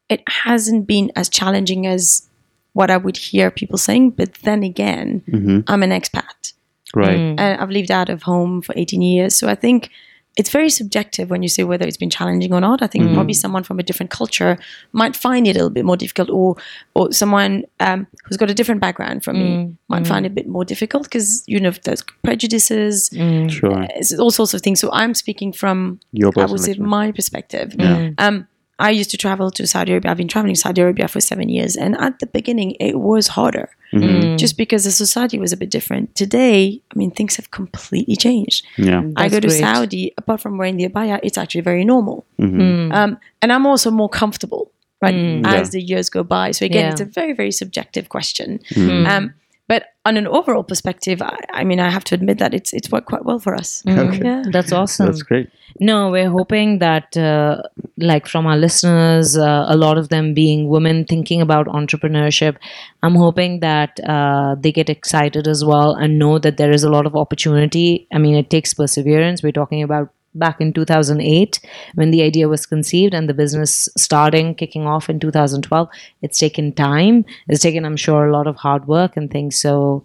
[0.09, 2.29] it hasn't been as challenging as
[2.73, 4.11] what I would hear people saying.
[4.13, 5.65] But then again, Mhm.
[5.67, 6.53] I'm an expat
[6.95, 7.17] Right.
[7.17, 9.37] and I've lived out of home for 18 years.
[9.37, 9.91] So I think
[10.39, 12.81] it's very subjective when you say whether it's been challenging or not.
[12.81, 13.41] I think probably mm.
[13.41, 14.57] someone from a different culture
[14.93, 16.57] might find it a little bit more difficult, or
[16.95, 20.07] or someone um, who's got a different background from me mm, might mm.
[20.07, 23.11] find it a bit more difficult because you know there's prejudices,
[23.51, 23.83] Sure.
[23.83, 24.79] Uh, it's all sorts of things.
[24.81, 27.75] So I'm speaking from Your I would say my perspective.
[27.77, 28.11] Yeah.
[28.19, 28.47] Um,
[28.81, 30.11] I used to travel to Saudi Arabia.
[30.13, 33.69] I've been traveling Saudi Arabia for seven years, and at the beginning, it was harder,
[33.93, 34.37] Mm-hmm.
[34.37, 36.15] just because the society was a bit different.
[36.15, 38.67] Today, I mean, things have completely changed.
[38.77, 39.03] Yeah.
[39.17, 39.59] I go to great.
[39.61, 42.93] Saudi, apart from wearing the abaya, it's actually very normal, Mhm.
[42.93, 45.71] um, and I'm also more comfortable, right, as Yeah.
[45.73, 46.51] the years go by.
[46.53, 46.93] So again, Yeah.
[46.93, 48.61] it's a very, very subjective question.
[48.75, 49.07] Mm-hmm.
[49.07, 49.35] Um,
[49.69, 52.91] but on an overall perspective, I, I mean, I have to admit that it's it's
[52.93, 53.83] worked quite well for us.
[53.89, 54.21] Okay.
[54.23, 54.43] Yeah.
[54.53, 55.07] That's awesome.
[55.07, 55.49] That's great.
[55.81, 57.63] No, we're hoping that, uh,
[58.01, 62.57] like from our listeners, uh, a lot of them being women thinking about entrepreneurship,
[63.03, 66.91] I'm hoping that uh, they get excited as well and know that there is a
[66.91, 68.07] lot of opportunity.
[68.13, 69.43] I mean, it takes perseverance.
[69.43, 71.61] We're talking about back in 2008
[71.95, 75.89] when the idea was conceived and the business starting, kicking off in 2012.
[76.23, 77.25] It's taken time.
[77.49, 79.57] It's taken, I'm sure, a lot of hard work and things.
[79.57, 80.05] So,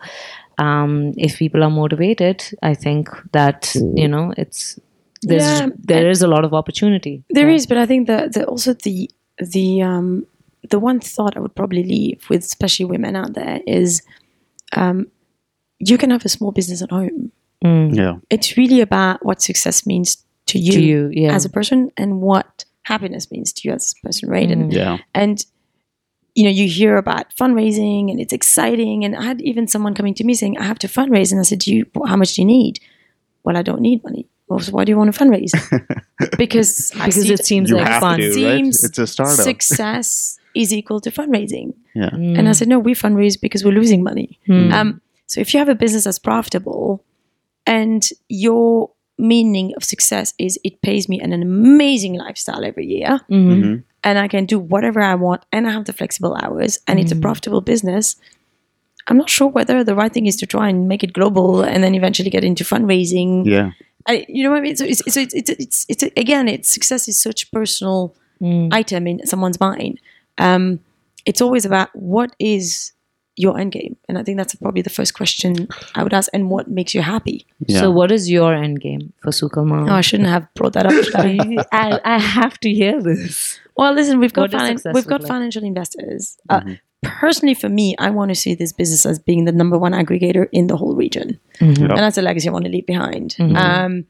[0.57, 4.79] um, if people are motivated, I think that, you know, it's
[5.27, 7.23] there's Yeah, there is a lot of opportunity.
[7.29, 7.55] There Yeah.
[7.55, 9.09] is, but I think that the, also the
[9.53, 10.25] the um,
[10.69, 14.01] the one thought I would probably leave with, especially women out there, is
[14.75, 15.07] um,
[15.79, 17.31] you can have a small business at home.
[17.65, 17.95] Mm.
[17.95, 18.15] Yeah.
[18.29, 21.33] It's really about what success means to you, to you, yeah.
[21.33, 24.49] as a person and what happiness means to you as a person, right?
[24.51, 24.97] And Yeah.
[25.13, 25.45] and
[26.35, 30.15] you know you hear about fundraising and it's exciting and i had even someone coming
[30.15, 32.41] to me saying i have to fundraise and i said do you how much do
[32.41, 32.79] you need
[33.43, 35.53] well i don't need money well so why do you want to fundraise
[36.37, 38.19] because because see it seems You like have fun.
[38.19, 38.33] to, right?
[38.33, 39.35] Seems It's a startup.
[39.51, 42.09] success is equal to fundraising Yeah.
[42.11, 42.37] Mm.
[42.37, 44.71] and i said no we fundraise because we're losing money Mm.
[44.73, 47.03] um, so if you have a business that's profitable
[47.65, 53.19] and your meaning of success is it pays me an, an amazing lifestyle every year
[53.29, 53.49] Mhm.
[53.63, 53.83] Mhm.
[54.03, 57.11] and I can do whatever I want and I have the flexible hours and it's
[57.11, 57.21] a Mm.
[57.21, 58.05] profitable business,
[59.07, 61.79] I'm not sure whether the right thing is to try and make it global and
[61.83, 63.31] then eventually get into fundraising.
[63.55, 63.71] Yeah.
[64.07, 64.75] I, you know what I mean?
[64.75, 68.73] So it's, it's, it's, it's, it's, it's again, it's success is such a personal Mm.
[68.73, 70.01] item in someone's mind.
[70.37, 70.79] Um,
[71.25, 72.91] it's always about what is
[73.37, 76.29] your end game, and I think that's probably the first question I would ask.
[76.33, 77.45] And what makes you happy?
[77.67, 77.79] Yeah.
[77.79, 79.89] So, what is your end game for Sukalma?
[79.89, 80.93] Oh, I shouldn't have brought that up.
[81.15, 81.65] I?
[81.71, 83.59] I, I have to hear this.
[83.77, 85.29] Well, listen, we've got finan- we've look got like?
[85.29, 86.37] financial investors.
[86.49, 86.61] Uh,
[87.03, 90.47] personally, for me, I want to see this business as being the number one aggregator
[90.51, 91.67] in the whole region, Yeah.
[91.67, 93.35] and that's a legacy I want to leave behind.
[93.39, 94.05] Um,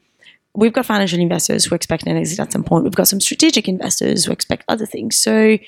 [0.54, 2.84] we've got financial investors who expect an exit at some point.
[2.84, 5.18] We've got some strategic investors who expect other things.
[5.18, 5.58] So,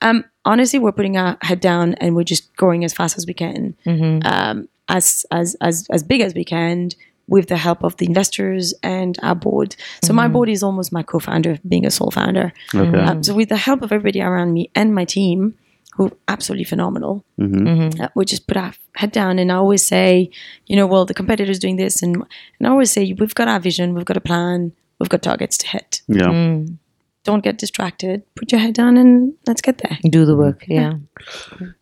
[0.00, 3.34] um, honestly, we're putting our head down and we're just growing as fast as we
[3.34, 3.76] can,
[4.24, 6.90] um, as as as as big as we can.
[7.28, 9.76] With the help of the investors and our board.
[10.02, 12.52] So, my board is almost my co founder, being a sole founder.
[12.74, 12.98] Okay.
[12.98, 15.54] Um, so with the help of everybody around me and my team,
[16.00, 18.00] who are absolutely phenomenal, Mhm.
[18.00, 19.38] uh, we just put our head down.
[19.38, 20.30] And I always say,
[20.66, 22.16] you know, well, the competitor's doing this, and
[22.58, 25.58] and I always say, we've got our vision, we've got a plan, we've got targets
[25.58, 26.00] to hit.
[26.08, 26.28] Yeah.
[26.32, 26.78] Mm.
[27.24, 28.22] Don't get distracted.
[28.34, 29.98] Put your head down and let's get there.
[30.18, 30.94] Do the work, yeah.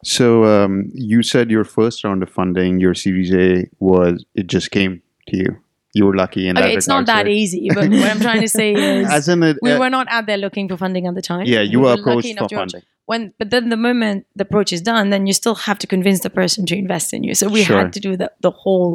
[0.04, 4.70] So um, you said your first round of funding, your Series A was it just
[4.72, 5.56] came to you.
[5.94, 6.64] You were lucky in that.
[6.64, 7.28] Okay, it's not that right?
[7.28, 10.06] easy, but what I'm trying to say is, As in it, we uh, were not
[10.10, 11.46] out there looking for funding at the time.
[11.46, 12.82] yeah, you We were lucky approached enough for to- funding.
[13.08, 16.20] When but then the moment the approach is done then you still have to convince
[16.20, 17.78] the person to invest in you so we Sure.
[17.80, 18.92] had to do the, the whole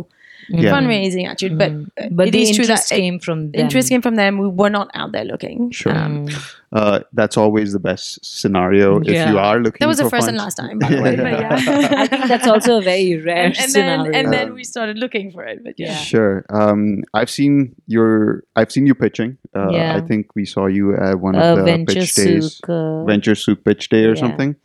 [0.50, 0.72] Yeah.
[0.72, 3.62] fundraising attitude but uh, But it the is true that came from the them.
[3.66, 5.96] interest came from them we were not out there looking Sure.
[5.98, 6.28] Um,
[6.74, 9.78] Uh, that's always the best scenario if you are looking.
[9.80, 11.60] that was the for first and last time by the way but Yeah.
[11.62, 14.12] yeah I think that's also a very rare and, and then scenario.
[14.18, 16.44] and then we started looking for it but yeah, Sure.
[16.50, 18.42] Um, I've seen your.
[18.56, 19.38] I've seen you pitching.
[19.56, 19.96] Uh, Yeah.
[19.98, 23.64] I think we saw you at one uh, of the venture pitch days, uh, VentureSouq
[23.64, 24.24] Pitch Day or Yeah.
[24.26, 24.56] something.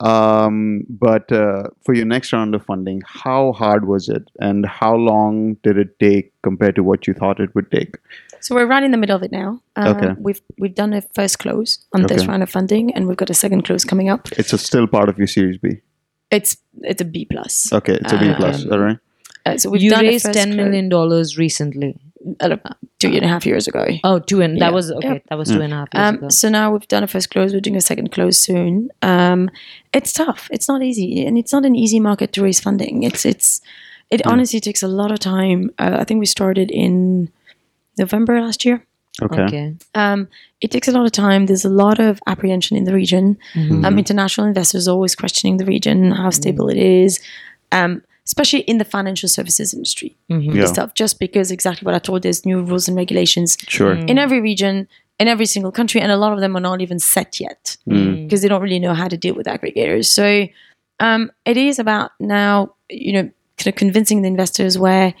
[0.00, 4.94] Um, but uh, for your next round of funding, how hard was it, and how
[4.94, 7.96] long did it take compared to what you thought it would take?
[8.42, 10.14] so we're right in the middle of it now um, Okay.
[10.18, 13.34] we've we've done a first close on this round of funding and we've got a
[13.34, 15.82] second close coming up It's a still part of your Series B.
[16.30, 18.64] it's it's a b plus Okay, it's a B Uh, plus.
[18.64, 18.98] um, All right.
[19.44, 21.98] uh, so we've you done a raised first ten clo- million dollars recently.
[22.40, 22.56] Uh,
[22.98, 24.64] two and a half years ago Oh, two and Yeah.
[24.66, 25.14] that was okay.
[25.14, 25.18] Yeah.
[25.30, 26.24] That was two and a half years ago.
[26.26, 27.52] Um, so now we've done a first close.
[27.52, 28.90] We're doing a second close soon.
[29.02, 29.50] Um,
[29.92, 30.48] it's tough.
[30.52, 33.02] It's not easy, and it's not an easy market to raise funding.
[33.04, 33.60] It's it's
[34.10, 35.70] it honestly takes a lot of time.
[35.78, 37.30] Uh, I think we started in
[37.98, 38.84] November last year.
[39.22, 39.42] Okay.
[39.42, 39.74] Okay.
[39.94, 40.28] Um,
[40.60, 41.46] it takes a lot of time.
[41.46, 43.36] There's a lot of apprehension in the region.
[43.84, 47.20] Um, international investors are always questioning the region, how stable it is,
[47.72, 50.66] um, especially in the financial services industry Yeah.
[50.66, 50.94] stuff.
[50.94, 53.92] Just because exactly what I told, there's new rules and regulations Sure.
[53.94, 54.86] in every region,
[55.18, 58.24] in every single country, and a lot of them are not even set yet Mm.
[58.24, 60.06] because they don't really know how to deal with aggregators.
[60.06, 60.46] So
[61.00, 63.22] um, it is about now, you know,
[63.56, 65.14] kind of convincing the investors where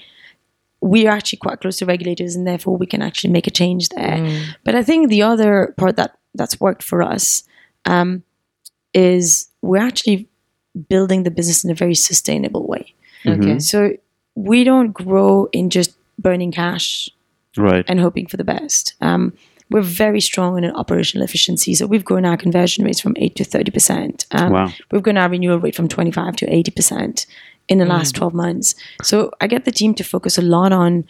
[0.82, 3.88] we are actually quite close to regulators, and therefore we can actually make a change
[3.90, 4.16] there.
[4.64, 7.44] But I think the other part that that's worked for us
[7.84, 8.22] um,
[8.94, 10.28] is we're actually
[10.88, 12.94] building the business in a very sustainable way.
[13.26, 13.58] Okay.
[13.58, 13.92] So
[14.34, 17.10] we don't grow in just burning cash
[17.56, 17.84] Right.
[17.88, 18.94] and hoping for the best.
[19.00, 19.32] Um,
[19.70, 21.74] we're very strong in an operational efficiency.
[21.74, 24.26] So we've grown our conversion rates from 8 to 30%.
[24.32, 24.68] Um, Wow.
[24.90, 27.26] We've grown our renewal rate from 25 to 80%
[27.68, 28.74] in the last 12 months.
[29.02, 31.04] So I get the team to focus a lot on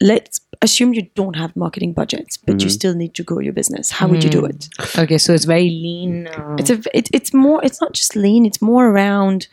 [0.00, 3.90] let's assume you don't have marketing budgets, but you still need to grow your business.
[3.90, 4.68] How would you do it?
[4.98, 5.18] Okay.
[5.18, 6.26] So it's very lean.
[6.28, 9.46] Uh, It's a it, it's more it's not just lean, it's more around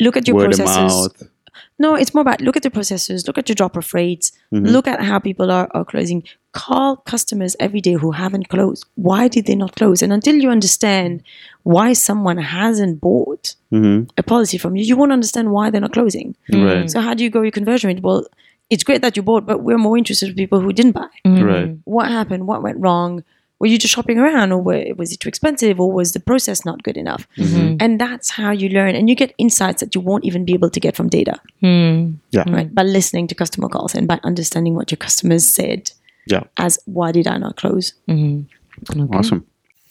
[0.00, 0.92] look at your Word of processes.
[0.96, 1.30] mouth.
[1.78, 4.86] No, it's more about look at the processes, look at your drop off rates, look
[4.86, 6.22] at how people are, are closing.
[6.52, 8.84] Call customers every day who haven't closed.
[8.94, 10.00] Why did they not close?
[10.02, 11.22] And until you understand
[11.64, 14.08] why someone hasn't bought Mhm.
[14.16, 16.36] a policy from you, you won't understand why they're not closing.
[16.52, 16.88] Right.
[16.88, 18.02] So how do you grow your conversion rate?
[18.02, 18.24] Well,
[18.70, 21.08] it's great that you bought, but we're more interested in people who didn't buy.
[21.26, 21.42] Mhm.
[21.44, 21.76] Right.
[21.84, 22.46] What happened?
[22.46, 23.22] What went wrong?
[23.60, 26.64] Were you just shopping around, or were, was it too expensive, or was the process
[26.64, 27.26] not good enough?
[27.38, 27.76] Mhm.
[27.80, 30.70] And that's how you learn, and you get insights that you won't even be able
[30.70, 32.14] to get from data, Hmm.
[32.48, 32.74] right?
[32.74, 35.92] By listening to customer calls and by understanding what your customers said.
[36.26, 36.44] Yeah.
[36.58, 37.94] As why did I not close?
[38.08, 38.46] Mhm.
[38.90, 39.16] Okay.
[39.16, 39.44] Awesome.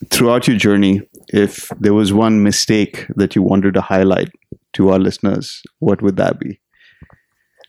[0.10, 4.30] Throughout your journey, if there was one mistake that you wanted to highlight
[4.74, 6.60] to our listeners, what would that be?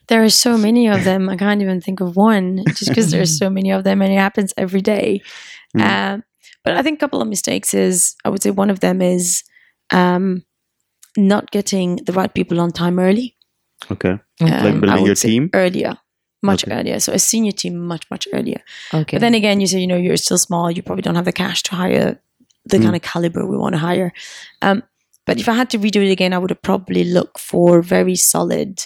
[0.07, 1.29] There are so many of them.
[1.29, 4.17] I can't even think of one, just because there's so many of them, and it
[4.17, 5.21] happens every day.
[5.75, 5.81] Mm.
[6.15, 6.23] Um,
[6.63, 9.43] but I think a couple of mistakes is I would say one of them is
[9.91, 10.43] um,
[11.17, 13.35] not getting the right people on time early.
[13.91, 14.11] Okay.
[14.11, 15.49] Um, Like I building would your say team?
[15.53, 15.97] earlier,
[16.41, 16.75] much Okay.
[16.75, 16.99] earlier.
[16.99, 18.61] So a senior team, much much earlier.
[18.93, 19.17] Okay.
[19.17, 20.71] But then again, you say you know you're still small.
[20.71, 22.19] You probably don't have the cash to hire
[22.65, 22.83] the Mm.
[22.83, 24.11] kind of caliber we want to hire.
[24.61, 24.81] Um,
[25.27, 28.15] but if I had to redo it again, I would have probably looked for very
[28.15, 28.85] solid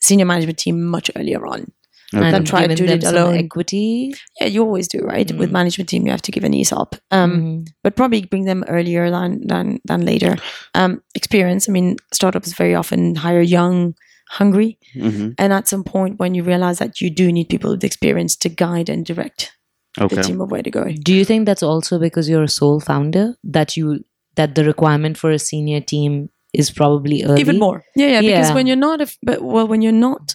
[0.00, 1.72] senior management team much earlier on.
[2.14, 2.24] Okay.
[2.24, 3.36] and try to do it alone.
[3.36, 4.14] equity.
[4.40, 5.30] Yeah, you always do, right?
[5.36, 5.52] With Mm.
[5.52, 6.96] management team, you have to give an ESOP.
[7.10, 7.66] Um, Mhm.
[7.84, 10.36] but probably bring them earlier than than than later.
[10.74, 11.68] Um, experience.
[11.68, 13.94] I mean, startups very often hire young,
[14.30, 15.34] hungry, Mhm.
[15.36, 18.48] and at some point when you realize that you do need people with experience to
[18.48, 19.52] guide and direct
[19.98, 20.84] the team of where to go.
[21.04, 24.04] Do you think that's also because you're a sole founder that you
[24.36, 27.40] that the requirement for a senior team is probably early?
[27.40, 28.20] Even more, yeah, yeah.
[28.20, 28.54] Because Yeah.
[28.54, 30.32] when you're not a, f- but well, when you're not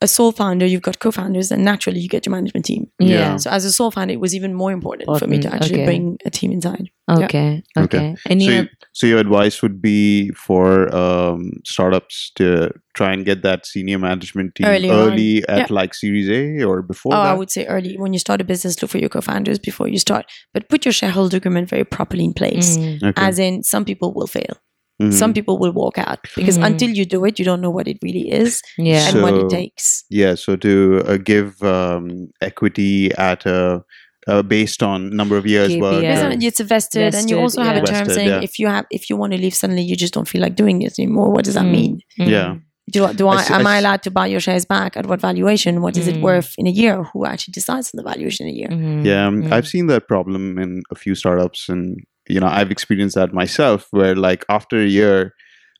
[0.00, 2.86] a sole founder, you've got co-founders, and naturally you get your management team.
[3.00, 3.08] Yeah.
[3.08, 3.36] Yeah.
[3.36, 5.84] So as a sole founder, it was even more important for me to actually okay.
[5.86, 6.88] bring a team inside.
[7.10, 7.64] Okay.
[7.76, 7.84] Okay.
[7.84, 8.16] Okay.
[8.30, 13.24] Any So, oth- you- so your advice would be for um, startups to try and
[13.24, 15.60] get that senior management team Early early, on.
[15.62, 17.30] at like Series A or before Oh, that.
[17.32, 19.98] I would say early when you start a business, look for your co-founders before you
[19.98, 22.76] start, but put your shareholder agreement very properly in place.
[22.76, 23.12] Mm, okay.
[23.28, 24.56] As in, some people will fail,
[25.00, 25.12] Mhm.
[25.12, 26.66] some people will walk out because Mhm.
[26.66, 29.08] until you do it, you don't know what it really is yeah.
[29.08, 30.04] and what it takes.
[30.10, 30.34] yeah.
[30.34, 33.82] So to uh, give um, equity at a
[34.26, 35.80] uh, based on number of years KPI.
[35.80, 36.00] worked.
[36.02, 38.40] Based or- It's vested, and you Vested, also have a term Vested, saying yeah.
[38.48, 40.82] if you have if you want to leave suddenly, you just don't feel like doing
[40.82, 41.30] it anymore.
[41.32, 41.70] What does that Mm.
[41.78, 41.92] mean?
[42.20, 42.28] Mm.
[42.28, 42.54] Yeah.
[42.90, 44.96] Do, I- do I I, see- I am I allowed to buy your shares back
[44.96, 45.80] at what valuation?
[45.82, 46.22] What is it Mm.
[46.22, 47.04] worth in a year?
[47.12, 48.68] Who actually decides on the valuation in a year?
[48.70, 49.04] Mhm.
[49.06, 49.52] Yeah, um, Mm.
[49.52, 53.86] I've seen that problem in a few startups, and you know, I've experienced that myself.
[53.90, 55.34] Where like after a year,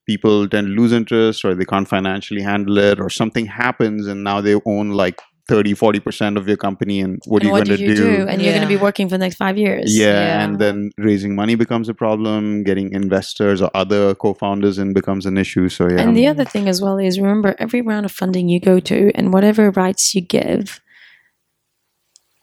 [0.07, 4.25] people tend to lose interest, or they can't financially handle it, or something happens, and
[4.25, 7.65] now they own like 30 40 percent of your company, and what and are you
[7.65, 8.27] going to you do?
[8.29, 9.97] And you're going to be working for the next five years.
[9.97, 10.45] yeah, Yeah.
[10.45, 12.65] and then raising money becomes a problem.
[12.65, 15.69] Getting investors or other co-founders in becomes an issue.
[15.71, 18.61] So yeah, And the other thing as well is remember every round of funding you
[18.61, 20.81] go to and whatever rights you give,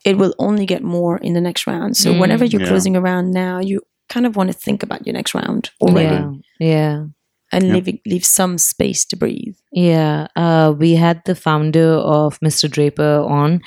[0.03, 1.97] it will only get more in the next round.
[1.97, 2.19] So Mm.
[2.19, 2.67] whenever you're Yeah.
[2.67, 6.15] closing a round now, you kind of want to think about your next round already
[6.15, 6.31] Yeah.
[6.59, 7.05] Yeah.
[7.51, 7.73] and Yeah.
[7.73, 9.55] leave leave some space to breathe.
[9.77, 12.71] Yeah, uh, we had the founder of Mr.
[12.71, 13.59] Draper on,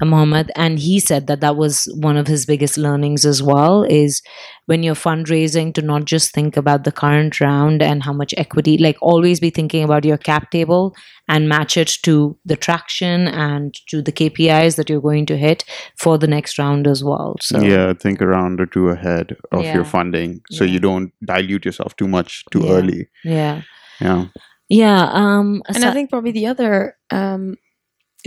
[0.00, 3.84] uh, Mohammed, and he said that that was one of his biggest learnings as well.
[3.84, 4.22] Is
[4.66, 8.76] when you're fundraising to not just think about the current round and how much equity,
[8.76, 10.96] like always be thinking about your cap table
[11.28, 15.62] and match it to the traction and to the KPIs that you're going to hit
[15.96, 17.36] for the next round as well.
[17.40, 19.74] So yeah, think a round or two ahead of Yeah.
[19.74, 20.72] your funding, so Yeah.
[20.72, 22.72] you don't dilute yourself too much too Yeah.
[22.72, 23.06] early.
[23.24, 23.62] yeah,
[24.00, 24.24] Yeah.
[24.72, 25.02] Yeah.
[25.12, 27.56] Um, And so- I think probably the other um,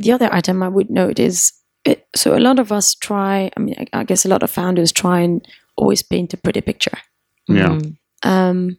[0.04, 1.52] the other item I would note is
[1.86, 3.50] it, so a lot of us try.
[3.56, 5.42] I mean, I, I guess a lot of founders try and
[5.78, 6.98] always paint a pretty picture.
[7.48, 7.70] Yeah.
[7.78, 7.96] Mhm.
[8.24, 8.78] Um,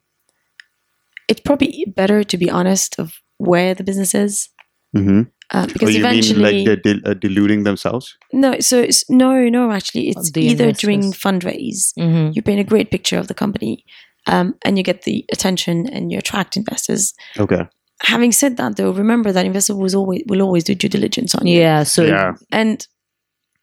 [1.29, 4.49] it's probably better to be honest of where the business is
[4.97, 5.23] Mm-hmm.
[5.53, 8.17] uh, Or because you mean eventually like they're dil- uh, diluting themselves?
[8.33, 8.59] no.
[8.61, 9.71] So it's, no, no.
[9.73, 11.23] Actually, it's either during investors.
[11.23, 12.35] fundraise Mhm.
[12.35, 13.85] you paint a great picture of the company.
[14.27, 17.15] Um, and you get the attention and you attract investors.
[17.39, 17.63] Okay.
[18.03, 21.47] Having said that, though, remember that investors will always will always do due diligence on
[21.47, 21.61] you.
[21.61, 21.85] Yeah.
[21.85, 22.33] So yeah.
[22.51, 22.87] and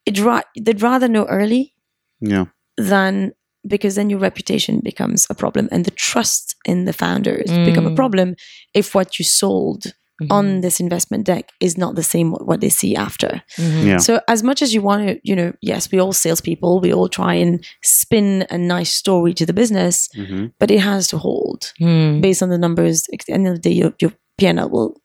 [0.06, 1.74] it ra- they'd rather know early
[2.20, 2.46] Yeah.
[2.76, 3.32] than
[3.66, 7.90] because then your reputation becomes a problem and the trust in the founders become a
[7.90, 7.96] Mm.
[7.96, 8.34] problem
[8.74, 10.26] if what you sold Mhm.
[10.30, 13.42] on this investment deck is not the same what what they see after.
[13.58, 13.84] Mhm.
[13.86, 13.96] Yeah.
[13.98, 17.08] So as much as you want to, you know, yes, we all salespeople, we all
[17.08, 20.46] try and spin a nice story to the business, Mm-hmm.
[20.60, 22.20] but it has to hold Hmm.
[22.20, 23.04] based on the numbers.
[23.12, 25.00] At the end of the day, your, your PNL will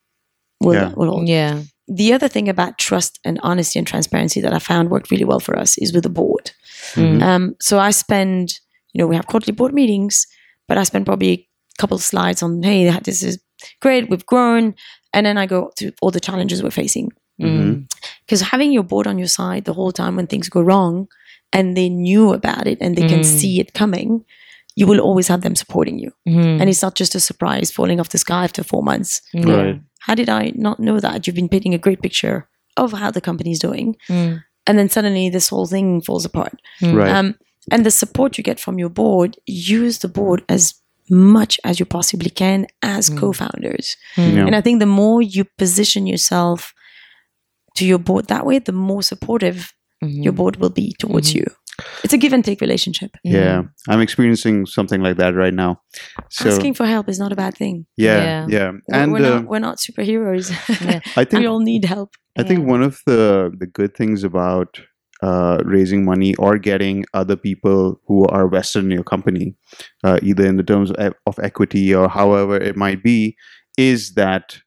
[0.61, 0.93] will, Yeah.
[0.95, 1.61] will hold Yeah.
[1.87, 5.39] the other thing about trust and honesty and transparency that I found worked really well
[5.39, 6.51] for us is with the board.
[6.95, 7.21] Mm.
[7.23, 8.53] Um, so I spend,
[8.93, 10.25] you know, we have quarterly board meetings,
[10.67, 11.47] but I spend probably a
[11.81, 13.39] couple of slides on, hey, this is
[13.81, 14.75] great, we've grown,
[15.13, 17.11] and then I go through all the challenges we're facing.
[17.41, 17.89] Mm.
[18.25, 21.07] Because having your board on your side the whole time when things go wrong,
[21.51, 23.25] and they knew about it and they can Mm.
[23.39, 24.23] see it coming,
[24.75, 26.59] you will always have them supporting you, Mhm.
[26.61, 29.21] and it's not just a surprise falling off the sky after four months.
[29.33, 29.55] Yeah.
[29.55, 29.81] Right.
[30.01, 31.25] How did I not know that?
[31.25, 34.43] You've been painting a great picture of how the company is doing, Mm.
[34.67, 36.61] and then suddenly this whole thing falls apart.
[36.81, 36.93] Mm.
[36.95, 37.11] Right.
[37.15, 37.35] Um,
[37.71, 40.75] and the support you get from your board, use the board as
[41.09, 43.17] much as you possibly can as Mm.
[43.19, 43.97] co-founders.
[44.15, 44.33] Mm.
[44.35, 44.45] Yeah.
[44.45, 46.73] And I think the more you position yourself
[47.75, 50.23] to your board that way, the more supportive Mhm.
[50.23, 51.35] your board will be towards Mhm.
[51.35, 51.45] you.
[52.03, 53.11] It's a give and take relationship.
[53.23, 53.63] yeah.
[53.87, 55.81] I'm experiencing something like that right now.
[56.29, 57.85] So Asking for help is not a bad thing.
[57.95, 58.45] yeah, Yeah.
[58.49, 60.51] yeah, We're- and we're, uh, not, we're not superheroes.
[60.81, 60.99] Yeah.
[61.15, 62.09] I think we all need help.
[62.37, 64.81] I think one of the the good things about
[65.21, 69.55] uh, raising money or getting other people who are vested in your company,
[70.03, 73.35] uh, either in the terms of, of equity or however it might be,
[73.77, 74.59] is that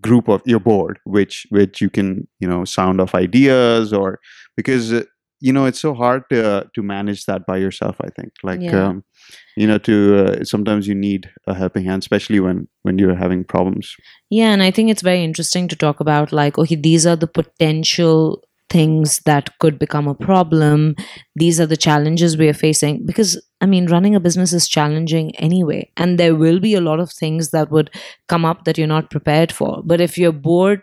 [0.00, 4.20] group of your board, which which you can you know sound off ideas or
[4.56, 5.02] because uh,
[5.40, 7.96] you know it's so hard to to manage that by yourself.
[8.00, 8.60] I think like.
[8.60, 8.88] Yeah.
[8.88, 9.04] Um,
[9.56, 13.42] you know, to uh, sometimes you need a helping hand, especially when when you're having
[13.44, 13.94] problems.
[14.30, 17.26] Yeah, and I think it's very interesting to talk about like, okay, these are the
[17.26, 20.94] potential things that could become a problem.
[21.36, 25.34] These are the challenges we are facing because I mean, running a business is challenging
[25.36, 27.90] anyway, and there will be a lot of things that would
[28.28, 29.82] come up that you're not prepared for.
[29.84, 30.82] But if your board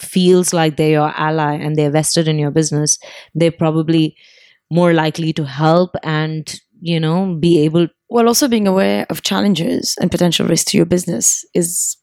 [0.00, 2.98] feels like they're your ally and they're vested in your business,
[3.34, 4.16] they're probably
[4.70, 9.96] more likely to help and you know be able Well, also being aware of challenges
[10.00, 11.96] and potential risks to your business is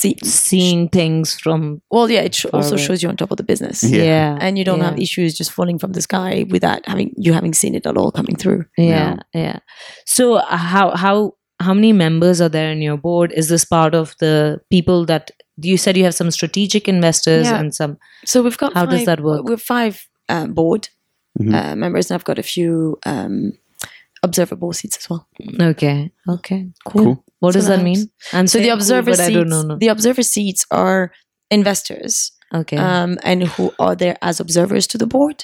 [0.00, 2.84] see, seeing things from well, yeah, it sh- also away.
[2.86, 3.82] shows you on top of the business.
[3.82, 4.04] Yeah.
[4.04, 4.90] yeah And you don't Yeah.
[4.90, 8.10] have issues just falling from the sky without having you having seen it at all
[8.12, 8.62] coming through.
[8.76, 9.58] yeah yeah
[10.06, 11.14] so uh, how how
[11.66, 15.30] how many members are there in your board is this part of the people that
[15.70, 17.60] you said you have some strategic investors Yeah.
[17.60, 19.42] and some So we've got How does that work?
[19.44, 19.94] We're five
[20.28, 20.88] um, board
[21.38, 21.54] Mhm.
[21.54, 23.52] uh, members, and I've got a few um,
[24.22, 25.22] observer board seats as well.
[25.72, 27.24] okay okay cool, Cool.
[27.40, 28.34] What So does that that mean helps.
[28.34, 29.76] i'm So the saying cool, observer but i seats, don't know no.
[29.82, 31.10] the observer seats are
[31.50, 35.38] investors okay um, and who are there as observers to the board.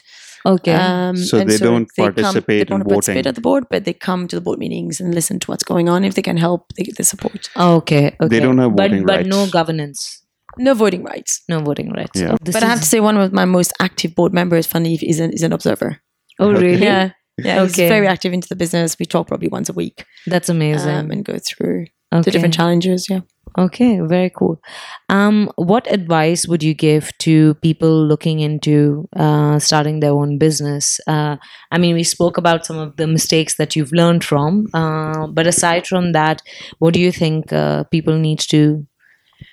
[0.54, 3.30] okay Um, So and they don't come- participate they in don't participate voting.
[3.30, 5.86] at the board, but they come to the board meetings and listen to what's going
[5.92, 5.98] on.
[6.08, 7.40] If they can help, they get the support.
[7.74, 10.00] okay okay They don't have but voting but no governance
[10.66, 11.32] No voting rights.
[11.52, 12.32] no voting rights Yeah.
[12.34, 15.18] Oh, but I have to say, one of my most active board members, funny, is
[15.24, 15.90] an, is an observer.
[16.42, 17.04] oh really Yeah,
[17.38, 17.60] yeah.
[17.62, 17.82] Okay.
[17.82, 18.98] He's very active into the business.
[18.98, 22.22] We talk probably once a week that's amazing um, and go through okay.
[22.22, 23.08] the different challenges.
[23.08, 23.20] Yeah.
[23.58, 24.60] Okay, very cool.
[25.08, 31.00] Um, what advice would you give to people looking into uh, starting their own business?
[31.06, 31.36] Uh,
[31.72, 35.46] I mean, we spoke about some of the mistakes that you've learned from, uh, but
[35.46, 36.42] aside from that,
[36.80, 38.86] what do you think uh, people need to?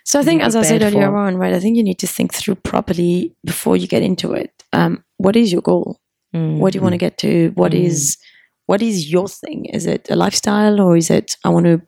[0.04, 1.18] So I think, as I said earlier for?
[1.18, 4.52] on, right, I think you need to think through properly before you get into it.
[4.74, 5.98] Um, what is your goal?
[6.34, 7.52] Mm, What do you want to get to?
[7.56, 7.86] What Mm.
[7.86, 8.18] is
[8.66, 9.66] what is your thing?
[9.66, 11.82] Is it a lifestyle or is it I want to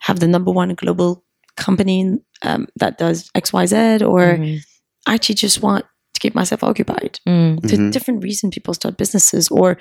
[0.00, 1.24] have the number one global
[1.56, 4.58] company um, that does X Y Z or mhm,
[5.06, 5.84] I actually just want
[6.14, 7.18] to keep myself occupied?
[7.26, 7.92] mm, There's Mhm.
[7.92, 9.78] different reason people start businesses or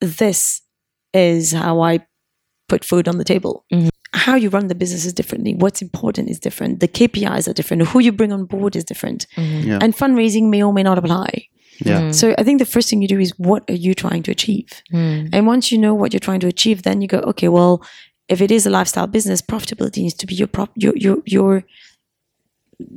[0.00, 0.62] this
[1.12, 2.00] is how I
[2.68, 3.64] put food on the table.
[3.72, 3.90] Mhm.
[4.14, 5.54] How you run the business is differently.
[5.54, 6.80] What's important is different.
[6.80, 7.88] The KPIs are different.
[7.88, 9.26] Who you bring on board is different.
[9.36, 9.78] mhm, Yeah.
[9.82, 11.46] And fundraising may or may not apply.
[11.80, 12.00] Yeah.
[12.02, 14.30] mm, So I think the first thing you do is what are you trying to
[14.30, 14.68] achieve?
[14.92, 17.82] mm, And once you know what you're trying to achieve, then you go, okay, well,
[18.28, 21.64] if it is a lifestyle business, profitability needs to be your prop your your your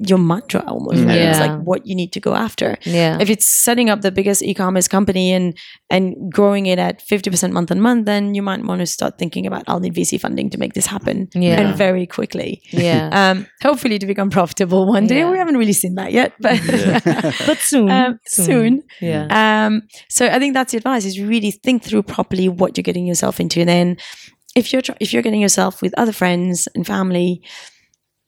[0.07, 1.17] your mantra almost, right?
[1.17, 2.77] It's like what you need to go after.
[2.83, 5.57] yeah, If it's setting up the biggest e-commerce company and
[5.89, 9.45] and growing it at 50% month on month, then you might want to start thinking
[9.47, 11.27] about I'll need VC funding to make this happen.
[11.33, 11.59] Yeah.
[11.61, 12.61] And very quickly.
[12.71, 13.09] yeah.
[13.17, 15.19] Um, hopefully to become profitable one day.
[15.19, 15.31] Yeah.
[15.31, 16.59] We haven't really seen that yet, but
[17.45, 18.83] but soon, um, soon.
[19.01, 19.27] yeah.
[19.67, 23.05] Um, so I think that's the advice: is really think through properly what you're getting
[23.07, 23.97] yourself into, and then
[24.55, 27.41] if you're tr- if you're getting yourself with other friends and family,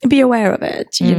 [0.07, 0.99] be aware of it.
[0.99, 1.17] You Mm.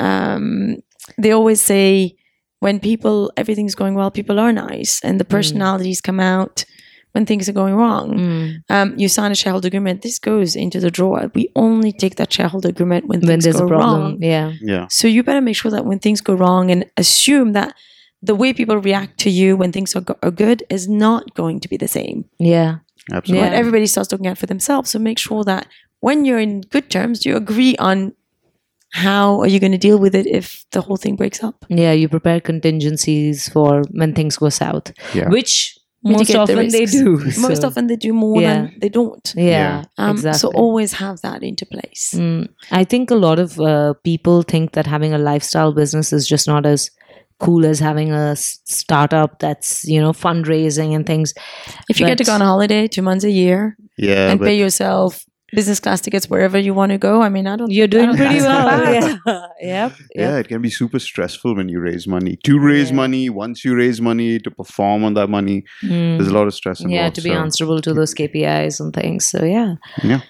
[0.00, 0.76] know, um,
[1.18, 2.14] they always say
[2.60, 6.64] when people everything's going well, people are nice, and the personalities come out
[7.12, 8.08] when things are going wrong.
[8.18, 8.54] Mm.
[8.70, 10.00] Um, you sign a shareholder agreement.
[10.02, 11.30] This goes into the drawer.
[11.34, 14.16] We only take that shareholder agreement when, When things there's go a problem, wrong.
[14.22, 14.86] yeah, Yeah.
[14.88, 17.74] So you better make sure that when things go wrong and assume that
[18.22, 21.60] the way people react to you when things are, go- are good is not going
[21.60, 22.24] to be the same.
[22.38, 22.76] yeah,
[23.12, 23.44] Absolutely.
[23.44, 24.90] When everybody starts looking out for themselves.
[24.92, 25.66] So make sure that
[26.00, 28.12] when you're in good terms, you agree on
[28.92, 31.64] how are you going to deal with it if the whole thing breaks up.
[31.68, 31.92] yeah.
[31.92, 35.28] You prepare contingencies for when things go south, Yeah.
[35.28, 36.96] which most Mitigate the often they risks.
[36.96, 37.16] do.
[37.48, 38.54] Most so- often they do more Yeah.
[38.54, 39.32] than they don't.
[39.36, 39.84] yeah, Yeah.
[39.98, 40.38] Um, exactly.
[40.40, 42.12] So always have that into place.
[42.16, 46.26] Mm, I think a lot of uh, people think that having a lifestyle business is
[46.26, 46.90] just not as
[47.38, 51.34] cool as having a startup that's you know fundraising and things.
[51.88, 54.30] If you get to go on a holiday two months a year Yeah.
[54.30, 57.22] and but pay yourself business class tickets wherever you want to go.
[57.22, 57.70] I mean, I don't.
[57.70, 58.66] You're doing don't pretty well.
[58.68, 59.18] bad.
[59.26, 59.46] Yeah.
[59.62, 59.92] Yep.
[60.14, 62.36] Yeah, it can be super stressful when you raise money.
[62.44, 62.96] To raise Yeah.
[62.96, 66.16] money, once you raise money, to perform on that money, Mm.
[66.18, 66.94] there's a lot of stress involved.
[66.94, 70.20] yeah to be so- answerable to those kpis and things so yeah Yeah.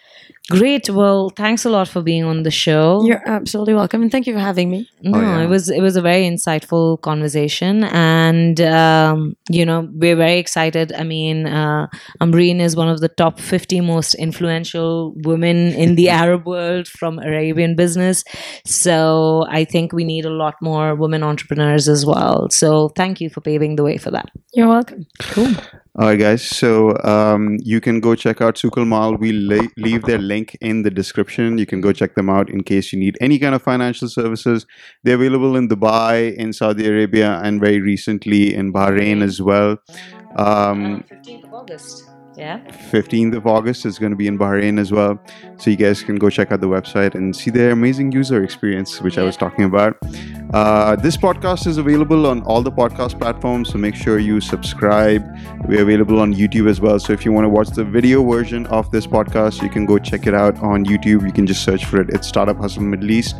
[0.51, 0.91] Great.
[0.91, 3.05] Well thanks a lot for being on the show.
[3.07, 4.89] You're absolutely welcome, and thank you for having me.
[5.03, 5.41] no Oh, yeah.
[5.43, 10.93] it was it was a very insightful conversation and um, you know we're very excited.
[10.93, 11.87] I mean uh,
[12.21, 17.19] Ambareen is one of the top 50 most influential women in the arab world from
[17.21, 18.25] arabian business.
[18.67, 22.51] So i think we need a lot more women entrepreneurs as well.
[22.51, 24.31] So thank you for paving the way for that.
[24.55, 25.07] You're welcome.
[25.21, 25.55] cool
[25.99, 26.43] All right, guys.
[26.43, 29.19] So um, you can go check out Souqalmal.
[29.19, 31.59] We la- leave their link in the description.
[31.59, 34.65] You can go check them out in case you need any kind of financial services.
[35.05, 39.77] They're available in Dubai, in Saudi Arabia, and very recently in Bahrain as well.
[40.37, 42.59] Um, 15th of august yeah
[42.93, 45.19] 15th of August is going to be in Bahrain as well.
[45.59, 49.01] So you guys can go check out the website and see their amazing user experience,
[49.01, 49.97] which I was talking about.
[50.53, 55.25] Uh, this podcast is available on all the podcast platforms, so make sure you subscribe.
[55.67, 56.99] We're available on YouTube as well.
[56.99, 59.99] So if you want to watch the video version of this podcast, you can go
[59.99, 61.25] check it out on YouTube.
[61.27, 62.11] You can just search for it.
[62.11, 63.37] It's Startup Hustle Middle East.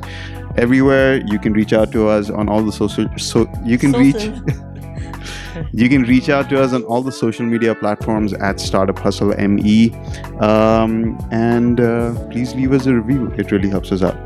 [0.57, 3.07] Everywhere you can reach out to us on all the social.
[3.19, 4.31] So you can reach.
[5.73, 9.35] You can reach out to us on all the social media platforms at Startup Hustle
[9.49, 9.91] ME.
[10.41, 14.17] Um, and uh, please leave us a review, it really helps us out.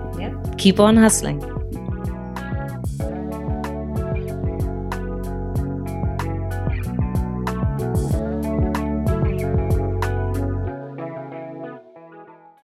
[0.59, 1.41] keep on hustling